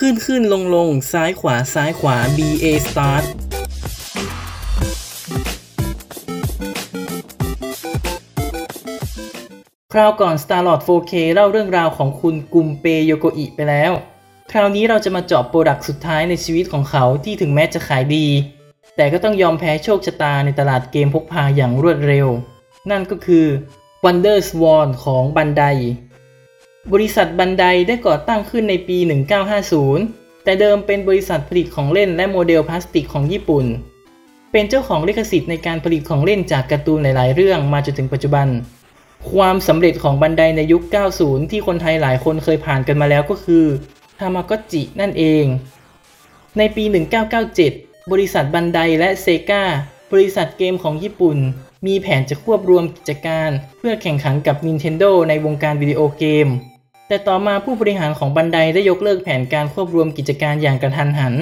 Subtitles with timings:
[0.00, 3.24] ขึ้นขึ้นลงลงซ้ายขวาซ้ายขวา B A start
[9.92, 13.92] คราวก่อน Starlord 4K เล่าเรื่องราวของคุณกุนเปโยโกอิไปแล้ว
[14.52, 18.26] คราวนี้เราจะมาเจาะ product สุดท้ายในชีวิตของเขาที่ถึงแม้จะขายดี
[18.96, 22.28] แต่ก็ต้องยอมแพ้โชคชะตาในตลาดเกมพกพาอย่างรวดเร็ว
[22.90, 23.46] นั่นก็คือ
[24.04, 25.64] Wonder Swan ของ Bandai
[26.92, 28.98] บริษัทบันไดได้ก่อตั้งขึ้นในปี
[29.70, 33.66] 1950 แต่เดิมเป็นบริษัทผลิตของเล่นและโมเดลพลาสติกของญี่ปุ่น
[34.52, 38.48] เป็นเจ้าของลิขสิทธิ์ในการผลิตของเล่นจากการ์ตูนหลาย ๆ เรื่องมาจนถึงปัจจุบัน
[39.30, 40.82] ความสำเร็จของบันไดในยุค
[41.16, 43.64] 90 ที่คนไทยหลายคนเคยผ่านกันมาแล้วก็คือ
[44.18, 45.44] ทามากจินั่นเอง
[46.58, 46.84] ในปี
[47.48, 49.64] 1997 บริษัทบันไดและเซกา
[50.12, 51.38] บริษัทเกมของญี่ปุ่น
[51.86, 56.48] มีแผนจะควบรวมกิจการเพื่อแข่งขันกับ Nintendo ในวงการวิดีโอเกม
[57.08, 61.34] แต่ต่อมาผู้บริหารของบันไดได้ยกเลิกแผนการควบรวมกิจการอย่างกระทันหัน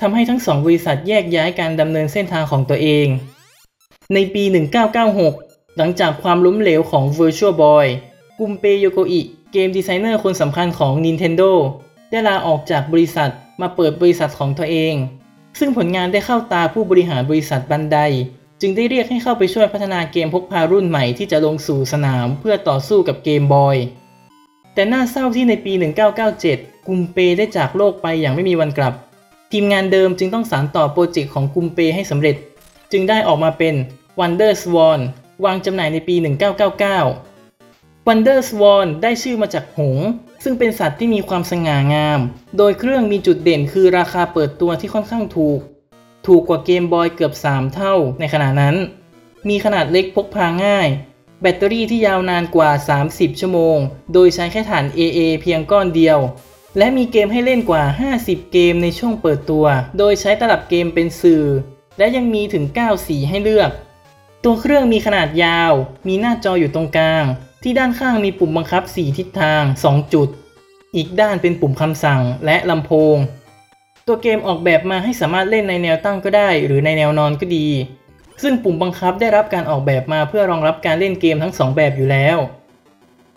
[0.00, 3.06] ทำให้ทั้งสองบริษัทแยกย้ายการดำเนินเส้นทางของตัวเอง
[4.14, 4.44] ในปี
[5.10, 7.86] 1996 หลังจากความล้มเหลวของ Virtual Boy
[8.38, 9.20] กุมเปโยโกอิ
[9.52, 11.50] เกมดีไซเนอร์คนสำคัญของ Nintendo
[12.10, 14.94] ได้ลาออกจากบริษัทมาเปิดบริษัทของตัวเอง
[15.58, 17.98] ซึ่งผลงานได้เข้าตาผู้บริหารบริษัทบันได
[18.60, 23.76] จึงได้เรียกให้เข้าไปช่วยพัฒนาเกมพกพารุ่นใหม่ที่จะลงสู่สนามเพื่อต่อสู้กับเกมบอย
[24.78, 25.72] แต่น่าเศร้าที่ในปี
[26.30, 28.94] 1997 กุมเปได้จากโลกไปอย่างไม่มีวันกลับ
[29.52, 32.36] ทีมงานเดิมจึงต้องสานต่อโปรเจกต์ของกุมเปให้สำเร็จ
[32.92, 33.74] จึงได้ออกมาเป็น
[34.18, 35.00] Wonder Swan
[35.44, 36.14] วางจำหน่ายในปี
[36.90, 40.06] 1999 Wonder Swan ได้ชื่อมาจากหงส์
[40.44, 42.20] ซึ่งเป็นสัตว์ที่มีความสง่างาม
[42.56, 45.60] โดยเครื่องมีจุดเด่นคือราคาเปิดตัวที่ค่อนข้างถูก
[46.26, 48.76] ถูกกว่าเกมบอยเกือบ 3 เท่าในขณะนั้น
[49.48, 50.88] มีขนาดเล็กพกพาง่าย
[51.42, 52.70] แบตเตอรี่ที่ยาวนานกว่า
[53.06, 53.78] 30 ชั่วโมง
[54.12, 56.18] โดยใช้แค่ฐาน AA เพียงก้อนเดียว
[56.78, 57.82] และมีเกมให้เล่นกว่า
[58.16, 59.66] 50 เกมในช่วงเปิดตัว
[59.98, 61.44] โดยใช้ตลับเกมเป็นสื่อ
[61.98, 63.70] และยังมีถึง 9 สีให้เลือก
[64.44, 65.72] ตัวเครื่องมีขนาดยาว
[66.08, 67.24] มีหน้าจออยู่ตรงกลาง
[67.62, 70.28] ที่ด้านข้างมีปุ่มบังคับ 4 ทิศทาง 2 จุด
[70.96, 73.16] อีกด้านเป็นปุ่มคำสั่งและลำโพง
[74.06, 77.66] ตัวเกมออกแบบมาให้สามารถเล่นในแนวตั้งก็ได้ หรือในแนวนอนก็ดี
[78.42, 82.36] ซึ่งปุ่มบังคับได้รับการออกแบบมาเพื่อรองรับการเล่นเกมทั้ง 2 แบบอยู่แล้ว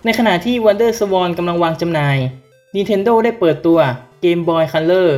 [0.06, 2.18] ในขณะที่ Wonder Swan กำลังวางจำหน่าย
[2.76, 3.80] Nintendo ได้เปิดตัว
[4.24, 5.10] Game Boy Color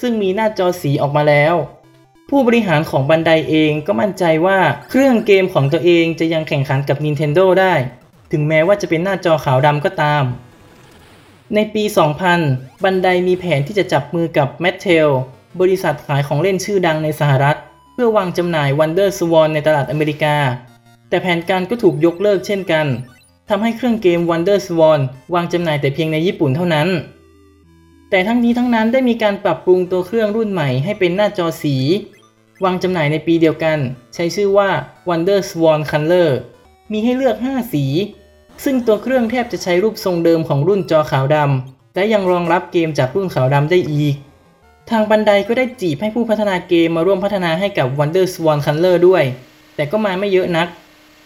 [0.00, 1.54] ซึ่งมีหน้าจอสีออกมาแล้ว
[2.30, 4.58] ผู้บริหารของบันไดเองก็มั่นใจว่า
[4.88, 7.74] เครื่องเกมของตัวเองจะยังแข่งขันกับ Nintendo ได้
[8.32, 10.24] ถึงแม้ว่าจะเป็นหน้าจอขาวดำก็ตาม
[11.54, 11.84] ในปี
[12.34, 15.08] 2000 บันไดมีแผนที่จะจับมือกับ Mattel
[15.60, 17.56] บริษัทขายของเล่นชื่อดังในสหรัฐ
[17.94, 20.36] เพื่อวางจำหน่าย Wonder Swan ในตลาดอเมริกา
[21.08, 22.86] แต่แผนการก็ถูกยกเลิกเช่นกัน
[23.48, 25.00] ทำให้เครื่องเกม Wonder Swan
[25.34, 26.88] วางจำหน่ายแต่เพียงในญี่ปุ่นเท่านั้น
[28.10, 31.76] แต่ทั้งนี้ทั้งนั้นได้มีการปรับปรุงตัวเครื่องรุ่นใหม่ให้เป็นหน้าจอสี
[32.64, 33.78] วางจำหน่ายในปีเดียวกัน
[34.14, 34.70] ใช้ชื่อว่า
[35.08, 36.30] Wonder Swan Color
[36.92, 37.84] มีให้เลือก 5 สี
[38.64, 44.14] ซึ่งตัวเครื่องแทบจะใช้รูปทรงเดิมของรุ่นจอขาวดำและยังรองรับเกมจากรุ่นขาวดำได้อีก
[44.90, 49.24] ทางบันไดก็ได้จีบให้ผู้พัฒนาเกมมาร่วมพัฒนาให้กับ Wonder Swan Color ด้วย
[49.76, 50.68] แต่ก็มาไม่เยอะนัก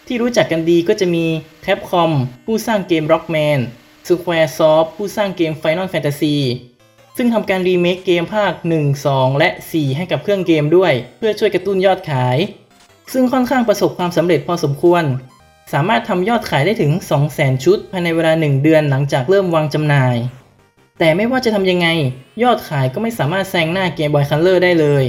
[0.07, 1.25] ที่รู้จักกันดีก็จะมี
[1.65, 2.11] Capcom
[2.45, 3.59] ผู้สร้างเกม Rockman
[4.07, 6.35] Squaresoft ผู้สร้างเกม Final Fantasy
[7.17, 12.37] ซึ่งทำการรีเมคเกมภาค 1 2 และ 4 ให้กับเครื่องเกมด้วย เพื่อช่วยกระตุ้นยอดขาย
[13.13, 15.03] ซึ่งค่อนข้างประสบความสำเร็จพอสมควร
[15.73, 16.91] สามารถทำยอดขายได้ถึง
[17.27, 20.15] 200,000 ชุด ภายในเวลา 1 เดือนหลังจากเริ่มวางจำหน่าย
[20.99, 21.87] แต่ไม่ว่าจะทำยังไง
[22.43, 25.05] ยอดขายก็ไม่สามารถแซงหน้าเกมบอยคัลเลอร์ได้เลย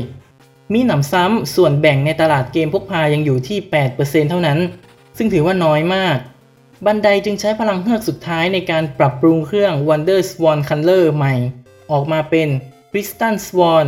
[0.72, 3.58] มีหนำซ้ำส่วนแบ่งในตลาดเกมพกพายังอยู่ที่
[3.94, 4.58] 8%เท่านั้น
[5.16, 6.16] ซึ่งถือว่าน้อยมาก
[6.86, 11.34] บันไดจึงใช้พลังเฮือกสุดท้ายในการปรับปรุงเครื่อง Wonder Swan Color ใหม่
[11.90, 12.48] ออกมาเป็น
[12.90, 13.86] Crystal Swan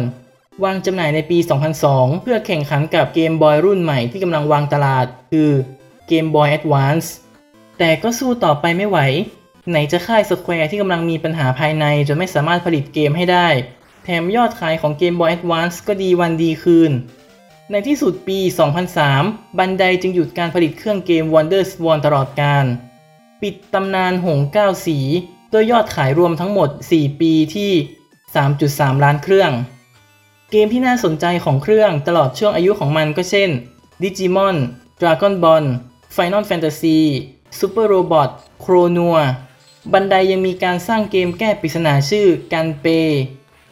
[0.65, 1.39] วางจำหน่ายในปี
[1.81, 5.51] 2002 เพื่อแข่งขันกับเกมบอยรุ่นใหม่ที่กำลังวางตลาด คือ
[6.11, 7.07] Game Boy Advance
[7.79, 8.99] แต่ก็สู้ต่อไปไม่ไหว
[9.71, 13.49] ไหนจะค่าย Square ที่กำลังมีปัญหาภายในจนไม่สามารถผลิตเกมให้ได้
[14.05, 16.93] แถมยอดขายของ Game Boy Advance ก็ดีวันดีคืน
[17.71, 18.39] ในที่สุดปี
[18.99, 22.65] 2003 บันไดจึงหยุดการผลิตเครื่องเกม Wonder Swan ตลอดการ
[23.43, 24.99] ปิดตำนานหงเก้าสี
[25.53, 27.73] ด้วยยอดขายรวมทั้งหมด 4 ปีที่
[28.37, 29.53] 3.3 ล้านเครื่อง
[30.51, 33.51] เกมที่น่าสนใจของเครื่องตลอดช่วงอายุของมันก็เช่น
[34.03, 34.57] Digimon
[35.01, 35.65] Dragon Ball
[36.17, 36.99] Final Fantasy
[37.59, 38.31] Super Robot
[38.65, 39.23] c r o n u a
[39.91, 42.87] บันไดยังมีการสร้างเกมแก้ปริศนาชื่อกันเป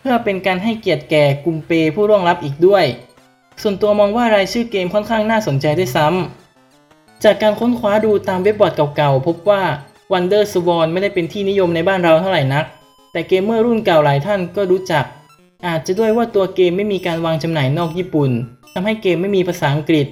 [0.01, 2.85] เพื่อเป็นการให้เกียรติแก่กุมเปผู้ร่วงลับอีกด้วย
[3.63, 9.63] ส่วนตัวมองว่ารายชื่อเกมค่อนข้างน่าสนใจด้วยซ้ำจากการค้นคว้าดูตามเว็บบอร์ดเก่าๆ พบว่า
[10.13, 12.65] Wonder Swan ไม่ได้เป็นที่นิยมในบ้านเราเท่าไหร่นัก
[13.13, 15.05] แต่เกมเมอร์รุ่นเก่าหลายท่านก็รู้จัก
[15.67, 18.31] อาจจะด้วยว่าตัวเกมไม่มีการวางจำหน่ายนอกญี่ปุ่น
[18.75, 20.07] ทำให้เกมไม่มีภาษาอังกฤษ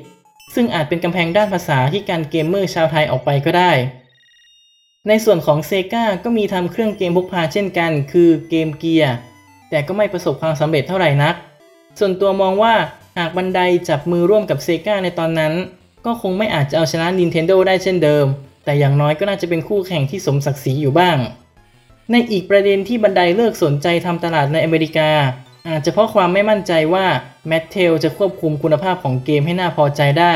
[0.55, 3.73] ซึ่งอาจเป็นกำแพงด้านภาษาที่การเกมเมอร์ชาวไทยออกไปก็ได้
[5.09, 9.15] ในส่วนของ Sega ก็มีทำเครื่องเกมพกพาเช่นกัน คือ Game Gear
[9.71, 11.35] แต่ก็ไม่ประสบความสำเร็จเท่าไหร่นัก
[11.99, 12.75] ส่วนตัวมองว่า
[13.19, 15.53] หาก Bandai จับมือร่วมกับ Sega ในตอนนั้น
[16.07, 18.27] ก็คงไม่อาจจะเอาชนะ Nintendo ได้เช่นเดิม
[18.65, 21.19] แต่อย่างน้อยก็น่าจะเป็นคู่แข่งที่สมศักดิ์ศรีอยู่บ้าง
[22.11, 25.11] ในอีกประเด็นที่บันไดเลิกสนใจทำตลาดในอเมริกา
[25.69, 27.07] อาจจะเพราะความไม่มั่นใจว่า
[27.47, 30.35] แมทเทลจะควบคุมคุณภาพของเกมให้น่าพอใจได้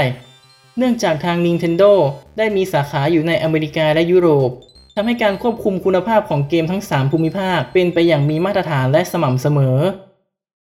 [0.78, 1.92] เนื่องจากทาง Nintendo
[2.38, 4.50] ได้มีสาขาอยู่ในอเมริกาและยุโรป
[4.94, 9.78] ทำให้การควบคุมคุณภาพของเกมทั้ง 3 ภูมิภาคเป็นไปอย่างมีมาตรฐานและสม่ำเสมอ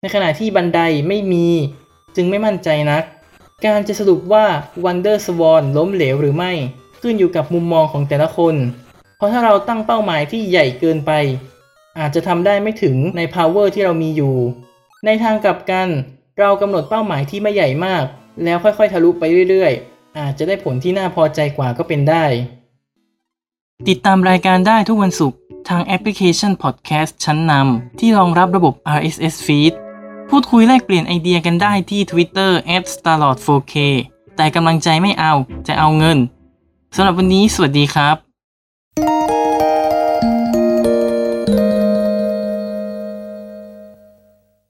[0.00, 1.46] ในขณะที่บันไดไม่มี
[2.16, 3.04] จึงไม่มั่นใจนัก
[3.66, 4.44] การจะสรุปว่า
[4.84, 6.52] Wonder Swan ล้มเหลวหรือไม่
[7.00, 8.54] ขึ้นอยู่กับมุมมองของแต่ละคน
[9.16, 11.12] เพราะถ้าเราตั้งเป้าหมายที่ใหญ่เกินไป
[11.98, 14.34] อาจจะทำได้ไม่ถึงใน power ที่เรามีอยู่
[15.06, 15.88] ในทางกลับกัน
[16.40, 18.04] เรากำหนดเป้าหมายที่ไม่ใหญ่มาก
[18.44, 22.24] แล้วค่อยๆ ทะลุไปเรื่อยๆ อาจจะได้ผลที่น่าพอใจกว่าก็เป็นได้
[23.88, 29.72] ติดตามรายการได้ทุกวันศุกร์ทางแอปพลิเคชันพอดแคสต์ชั้นนำที่รองรับระบบ RSS Feed
[30.30, 32.50] พูดคุยแลกเปลี่ยนไอเดียกันได้ที่ Twitter
[32.92, 33.74] @starlord4k
[34.36, 35.32] แต่กำลังใจไม่เอา
[35.68, 36.18] จะเอาเงิน
[36.96, 38.29] สำหรับวันนี้สวัสดีครับ